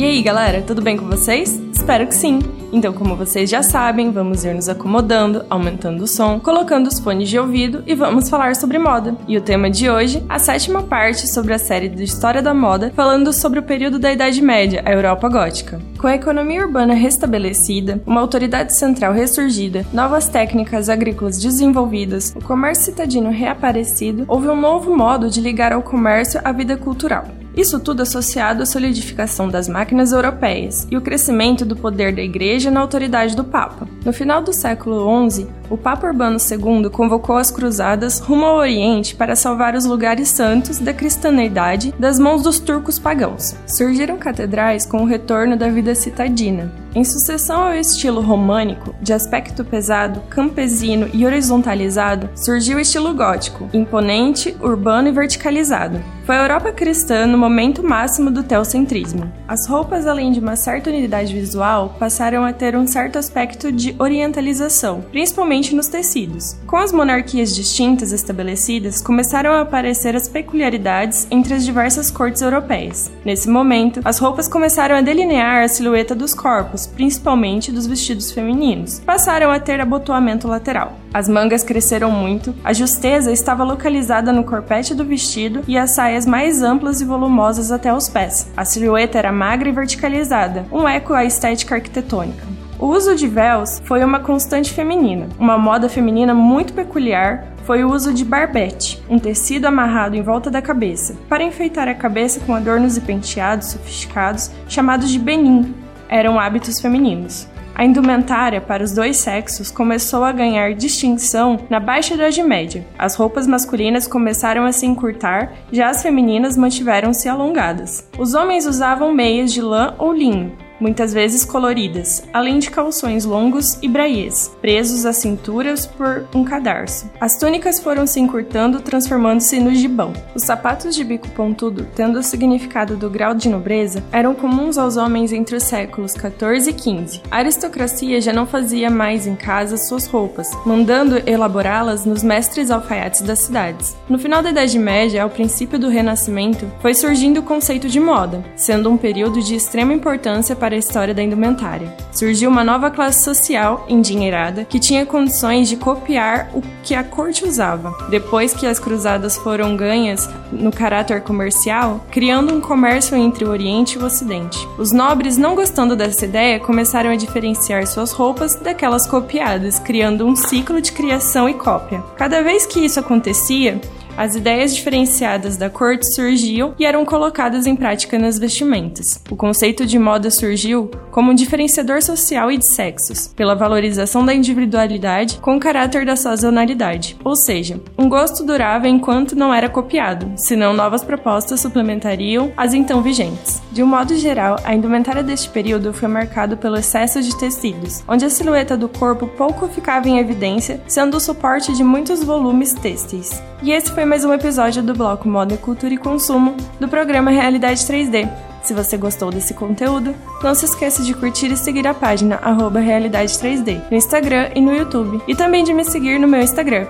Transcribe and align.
aí, 0.00 0.22
galera, 0.22 0.62
tudo 0.62 0.80
bem 0.80 0.96
com 0.96 1.06
vocês? 1.06 1.60
Espero 1.72 2.06
que 2.06 2.14
sim! 2.14 2.38
Então, 2.72 2.94
como 2.94 3.14
vocês 3.14 3.50
já 3.50 3.62
sabem, 3.62 4.10
vamos 4.10 4.44
ir 4.44 4.54
nos 4.54 4.66
acomodando, 4.66 5.44
aumentando 5.50 6.04
o 6.04 6.06
som, 6.08 6.40
colocando 6.40 6.86
os 6.86 6.98
fones 6.98 7.28
de 7.28 7.38
ouvido 7.38 7.82
e 7.86 7.94
vamos 7.94 8.30
falar 8.30 8.56
sobre 8.56 8.78
moda. 8.78 9.14
E 9.28 9.36
o 9.36 9.42
tema 9.42 9.68
de 9.68 9.90
hoje, 9.90 10.24
a 10.26 10.38
sétima 10.38 10.82
parte 10.82 11.30
sobre 11.30 11.52
a 11.52 11.58
série 11.58 11.90
de 11.90 12.02
História 12.02 12.40
da 12.40 12.54
Moda, 12.54 12.90
falando 12.96 13.30
sobre 13.32 13.58
o 13.58 13.62
período 13.62 13.98
da 13.98 14.10
Idade 14.10 14.40
Média, 14.40 14.82
a 14.86 14.92
Europa 14.92 15.28
Gótica. 15.28 15.78
Com 15.98 16.06
a 16.06 16.14
economia 16.14 16.64
urbana 16.64 16.94
restabelecida, 16.94 18.00
uma 18.06 18.22
autoridade 18.22 18.74
central 18.74 19.12
ressurgida, 19.12 19.84
novas 19.92 20.28
técnicas 20.28 20.88
agrícolas 20.88 21.38
desenvolvidas, 21.38 22.32
o 22.34 22.42
comércio 22.42 22.86
citadino 22.86 23.30
reaparecido, 23.30 24.24
houve 24.26 24.48
um 24.48 24.58
novo 24.58 24.96
modo 24.96 25.28
de 25.28 25.42
ligar 25.42 25.74
ao 25.74 25.82
comércio 25.82 26.40
à 26.42 26.52
vida 26.52 26.76
cultural. 26.78 27.26
Isso 27.56 27.78
tudo 27.78 28.02
associado 28.02 28.62
à 28.62 28.66
solidificação 28.66 29.48
das 29.48 29.68
máquinas 29.68 30.12
europeias 30.12 30.86
e 30.90 30.96
o 30.96 31.02
crescimento 31.02 31.64
do 31.64 31.76
poder 31.76 32.14
da 32.14 32.22
Igreja 32.22 32.70
na 32.70 32.80
autoridade 32.80 33.36
do 33.36 33.44
Papa. 33.44 33.86
No 34.04 34.12
final 34.12 34.42
do 34.42 34.52
século 34.52 35.30
XI, 35.30 35.46
o 35.70 35.76
Papa 35.76 36.08
Urbano 36.08 36.36
II 36.36 36.90
convocou 36.90 37.36
as 37.36 37.50
cruzadas 37.50 38.18
rumo 38.18 38.44
ao 38.44 38.56
Oriente 38.56 39.14
para 39.14 39.36
salvar 39.36 39.76
os 39.76 39.84
lugares 39.84 40.28
santos 40.28 40.78
da 40.78 40.92
cristianidade 40.92 41.94
das 41.98 42.18
mãos 42.18 42.42
dos 42.42 42.58
turcos 42.58 42.98
pagãos. 42.98 43.56
Surgiram 43.66 44.18
catedrais 44.18 44.84
com 44.84 44.98
o 45.02 45.06
retorno 45.06 45.56
da 45.56 45.68
vida 45.68 45.94
citadina. 45.94 46.70
Em 46.94 47.04
sucessão 47.04 47.64
ao 47.64 47.74
estilo 47.74 48.20
românico, 48.20 48.94
de 49.00 49.14
aspecto 49.14 49.64
pesado, 49.64 50.20
campesino 50.28 51.08
e 51.14 51.24
horizontalizado, 51.24 52.28
surgiu 52.34 52.76
o 52.76 52.80
estilo 52.80 53.14
gótico, 53.14 53.66
imponente, 53.72 54.54
urbano 54.60 55.08
e 55.08 55.12
verticalizado. 55.12 56.02
Foi 56.26 56.36
a 56.36 56.42
Europa 56.42 56.70
cristã 56.70 57.26
no 57.26 57.38
momento 57.38 57.82
máximo 57.82 58.30
do 58.30 58.42
teocentrismo. 58.42 59.32
As 59.48 59.66
roupas, 59.66 60.06
além 60.06 60.32
de 60.32 60.40
uma 60.40 60.54
certa 60.54 60.90
unidade 60.90 61.32
visual, 61.32 61.96
passaram 61.98 62.44
a 62.44 62.52
ter 62.52 62.76
um 62.76 62.86
certo 62.86 63.18
aspecto 63.18 63.72
de 63.72 63.91
orientalização, 63.98 65.02
principalmente 65.10 65.74
nos 65.74 65.88
tecidos. 65.88 66.56
Com 66.66 66.76
as 66.76 66.92
monarquias 66.92 67.54
distintas 67.54 68.12
estabelecidas, 68.12 69.00
começaram 69.00 69.52
a 69.52 69.60
aparecer 69.60 70.16
as 70.16 70.28
peculiaridades 70.28 71.26
entre 71.30 71.54
as 71.54 71.64
diversas 71.64 72.10
cortes 72.10 72.42
europeias. 72.42 73.10
Nesse 73.24 73.48
momento, 73.48 74.00
as 74.04 74.18
roupas 74.18 74.48
começaram 74.48 74.96
a 74.96 75.00
delinear 75.00 75.62
a 75.62 75.68
silhueta 75.68 76.14
dos 76.14 76.34
corpos, 76.34 76.86
principalmente 76.86 77.72
dos 77.72 77.86
vestidos 77.86 78.32
femininos. 78.32 79.00
Passaram 79.00 79.50
a 79.50 79.60
ter 79.60 79.80
abotoamento 79.80 80.48
lateral. 80.48 80.96
As 81.14 81.28
mangas 81.28 81.62
cresceram 81.62 82.10
muito, 82.10 82.54
a 82.64 82.72
justeza 82.72 83.30
estava 83.30 83.64
localizada 83.64 84.32
no 84.32 84.44
corpete 84.44 84.94
do 84.94 85.04
vestido 85.04 85.62
e 85.68 85.76
as 85.76 85.90
saias 85.90 86.24
mais 86.24 86.62
amplas 86.62 87.00
e 87.00 87.04
volumosas 87.04 87.70
até 87.70 87.92
os 87.92 88.08
pés. 88.08 88.50
A 88.56 88.64
silhueta 88.64 89.18
era 89.18 89.30
magra 89.30 89.68
e 89.68 89.72
verticalizada, 89.72 90.66
um 90.72 90.88
eco 90.88 91.12
à 91.12 91.24
estética 91.24 91.74
arquitetônica. 91.74 92.51
O 92.82 92.86
uso 92.88 93.14
de 93.14 93.28
véus 93.28 93.80
foi 93.84 94.02
uma 94.02 94.18
constante 94.18 94.72
feminina. 94.72 95.28
Uma 95.38 95.56
moda 95.56 95.88
feminina 95.88 96.34
muito 96.34 96.72
peculiar 96.72 97.54
foi 97.64 97.84
o 97.84 97.92
uso 97.92 98.12
de 98.12 98.24
barbete, 98.24 99.00
um 99.08 99.20
tecido 99.20 99.66
amarrado 99.66 100.16
em 100.16 100.20
volta 100.20 100.50
da 100.50 100.60
cabeça, 100.60 101.14
para 101.28 101.44
enfeitar 101.44 101.86
a 101.86 101.94
cabeça 101.94 102.40
com 102.40 102.52
adornos 102.52 102.96
e 102.96 103.00
penteados 103.00 103.68
sofisticados 103.68 104.50
chamados 104.68 105.10
de 105.10 105.20
benin. 105.20 105.72
Eram 106.08 106.40
hábitos 106.40 106.80
femininos. 106.80 107.46
A 107.72 107.84
indumentária 107.84 108.60
para 108.60 108.82
os 108.82 108.90
dois 108.90 109.16
sexos 109.16 109.70
começou 109.70 110.24
a 110.24 110.32
ganhar 110.32 110.74
distinção 110.74 111.60
na 111.70 111.78
Baixa 111.78 112.14
Idade 112.14 112.42
Média. 112.42 112.84
As 112.98 113.14
roupas 113.14 113.46
masculinas 113.46 114.08
começaram 114.08 114.64
a 114.64 114.72
se 114.72 114.86
encurtar, 114.86 115.52
já 115.70 115.88
as 115.88 116.02
femininas 116.02 116.56
mantiveram-se 116.56 117.28
alongadas. 117.28 118.08
Os 118.18 118.34
homens 118.34 118.66
usavam 118.66 119.14
meias 119.14 119.52
de 119.52 119.62
lã 119.62 119.94
ou 119.98 120.12
linho, 120.12 120.52
muitas 120.82 121.14
vezes 121.14 121.44
coloridas, 121.44 122.24
além 122.32 122.58
de 122.58 122.68
calções 122.68 123.24
longos 123.24 123.78
e 123.80 123.88
braiês, 123.88 124.50
presos 124.60 125.06
às 125.06 125.16
cinturas 125.16 125.86
por 125.86 126.26
um 126.34 126.42
cadarço. 126.42 127.08
As 127.20 127.38
túnicas 127.38 127.78
foram 127.78 128.04
se 128.04 128.18
encurtando, 128.18 128.80
transformando-se 128.80 129.60
no 129.60 129.72
gibão. 129.72 130.12
Os 130.34 130.42
sapatos 130.42 130.96
de 130.96 131.04
bico 131.04 131.28
pontudo, 131.30 131.86
tendo 131.94 132.18
o 132.18 132.22
significado 132.22 132.96
do 132.96 133.08
grau 133.08 133.32
de 133.32 133.48
nobreza, 133.48 134.02
eram 134.10 134.34
comuns 134.34 134.76
aos 134.76 134.96
homens 134.96 135.32
entre 135.32 135.54
os 135.54 135.62
séculos 135.62 136.14
14 136.14 136.70
e 136.70 136.72
15. 136.72 137.22
A 137.30 137.36
aristocracia 137.36 138.20
já 138.20 138.32
não 138.32 138.44
fazia 138.44 138.90
mais 138.90 139.26
em 139.26 139.36
casa 139.36 139.76
suas 139.76 140.08
roupas, 140.08 140.50
mandando 140.66 141.22
elaborá-las 141.24 142.04
nos 142.04 142.24
mestres 142.24 142.72
alfaiates 142.72 143.22
das 143.22 143.38
cidades. 143.38 143.96
No 144.08 144.18
final 144.18 144.42
da 144.42 144.50
Idade 144.50 144.78
Média, 144.78 145.22
ao 145.22 145.30
princípio 145.30 145.78
do 145.78 145.88
Renascimento, 145.88 146.66
foi 146.80 146.92
surgindo 146.92 147.38
o 147.38 147.44
conceito 147.44 147.88
de 147.88 148.00
moda, 148.00 148.44
sendo 148.56 148.90
um 148.90 148.96
período 148.96 149.40
de 149.40 149.54
extrema 149.54 149.92
importância 149.92 150.56
para 150.56 150.71
para 150.72 150.76
a 150.76 150.78
história 150.78 151.12
da 151.12 151.22
indumentária. 151.22 151.94
Surgiu 152.12 152.48
uma 152.48 152.64
nova 152.64 152.90
classe 152.90 153.22
social, 153.22 153.84
endinheirada, 153.90 154.64
que 154.64 154.80
tinha 154.80 155.04
condições 155.04 155.68
de 155.68 155.76
copiar 155.76 156.48
o 156.54 156.62
que 156.82 156.94
a 156.94 157.04
corte 157.04 157.44
usava. 157.44 157.94
Depois 158.08 158.54
que 158.54 158.66
as 158.66 158.78
cruzadas 158.78 159.36
foram 159.36 159.76
ganhas 159.76 160.26
no 160.50 160.72
caráter 160.72 161.20
comercial, 161.20 162.02
criando 162.10 162.54
um 162.54 162.60
comércio 162.60 163.14
entre 163.14 163.44
o 163.44 163.50
Oriente 163.50 163.98
e 163.98 164.02
o 164.02 164.06
Ocidente. 164.06 164.66
Os 164.78 164.92
nobres, 164.92 165.36
não 165.36 165.54
gostando 165.54 165.94
dessa 165.94 166.24
ideia, 166.24 166.58
começaram 166.58 167.10
a 167.10 167.16
diferenciar 167.16 167.86
suas 167.86 168.12
roupas 168.12 168.54
daquelas 168.54 169.06
copiadas, 169.06 169.78
criando 169.78 170.26
um 170.26 170.34
ciclo 170.34 170.80
de 170.80 170.92
criação 170.92 171.50
e 171.50 171.54
cópia. 171.54 172.02
Cada 172.16 172.42
vez 172.42 172.64
que 172.64 172.80
isso 172.80 172.98
acontecia, 172.98 173.78
as 174.16 174.36
ideias 174.36 174.74
diferenciadas 174.74 175.56
da 175.56 175.70
corte 175.70 176.14
surgiam 176.14 176.74
e 176.78 176.84
eram 176.84 177.04
colocadas 177.04 177.66
em 177.66 177.74
prática 177.74 178.18
nas 178.18 178.38
vestimentas. 178.38 179.22
O 179.30 179.36
conceito 179.36 179.86
de 179.86 179.98
moda 179.98 180.30
surgiu 180.30 180.90
como 181.10 181.30
um 181.30 181.34
diferenciador 181.34 182.02
social 182.02 182.50
e 182.50 182.56
de 182.56 182.68
sexos, 182.68 183.28
pela 183.28 183.54
valorização 183.54 184.24
da 184.24 184.34
individualidade 184.34 185.38
com 185.38 185.58
caráter 185.58 186.04
da 186.04 186.16
sazonalidade, 186.16 187.16
ou 187.24 187.36
seja, 187.36 187.80
um 187.98 188.08
gosto 188.08 188.44
durava 188.44 188.88
enquanto 188.88 189.36
não 189.36 189.52
era 189.52 189.68
copiado, 189.68 190.32
senão 190.36 190.72
novas 190.72 191.04
propostas 191.04 191.60
suplementariam 191.60 192.52
as 192.56 192.74
então 192.74 193.02
vigentes. 193.02 193.62
De 193.70 193.82
um 193.82 193.86
modo 193.86 194.16
geral, 194.16 194.56
a 194.64 194.74
indumentária 194.74 195.22
deste 195.22 195.48
período 195.48 195.92
foi 195.92 196.08
marcado 196.08 196.56
pelo 196.56 196.76
excesso 196.76 197.22
de 197.22 197.36
tecidos, 197.36 198.02
onde 198.08 198.24
a 198.24 198.30
silhueta 198.30 198.76
do 198.76 198.88
corpo 198.88 199.26
pouco 199.26 199.68
ficava 199.68 200.08
em 200.08 200.18
evidência, 200.18 200.80
sendo 200.86 201.16
o 201.16 201.20
suporte 201.20 201.72
de 201.74 201.84
muitos 201.84 202.22
volumes 202.22 202.72
têxteis. 202.72 203.42
E 203.62 203.70
esse 203.70 203.92
foi 203.92 204.01
mais 204.06 204.24
um 204.24 204.32
episódio 204.32 204.82
do 204.82 204.94
bloco 204.94 205.28
Moda, 205.28 205.56
Cultura 205.56 205.94
e 205.94 205.96
Consumo 205.96 206.56
do 206.80 206.88
programa 206.88 207.30
Realidade 207.30 207.80
3D. 207.82 208.28
Se 208.62 208.74
você 208.74 208.96
gostou 208.96 209.30
desse 209.30 209.54
conteúdo, 209.54 210.14
não 210.42 210.54
se 210.54 210.64
esqueça 210.64 211.02
de 211.02 211.14
curtir 211.14 211.52
e 211.52 211.56
seguir 211.56 211.86
a 211.86 211.94
página 211.94 212.36
Realidade 212.80 213.32
3D 213.34 213.80
no 213.90 213.96
Instagram 213.96 214.50
e 214.54 214.60
no 214.60 214.74
YouTube. 214.74 215.20
E 215.26 215.34
também 215.34 215.64
de 215.64 215.74
me 215.74 215.84
seguir 215.84 216.18
no 216.18 216.28
meu 216.28 216.40
Instagram, 216.40 216.86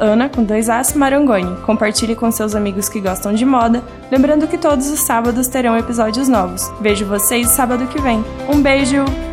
Ana 0.00 0.28
com 0.28 0.42
dois 0.42 0.68
As 0.68 0.94
Marangoni. 0.94 1.56
Compartilhe 1.62 2.16
com 2.16 2.30
seus 2.30 2.54
amigos 2.54 2.88
que 2.88 3.00
gostam 3.00 3.32
de 3.32 3.44
moda, 3.44 3.82
lembrando 4.10 4.48
que 4.48 4.58
todos 4.58 4.90
os 4.90 5.00
sábados 5.00 5.48
terão 5.48 5.76
episódios 5.76 6.28
novos. 6.28 6.70
Vejo 6.80 7.06
vocês 7.06 7.50
sábado 7.52 7.86
que 7.86 8.00
vem. 8.00 8.24
Um 8.52 8.60
beijo! 8.60 9.29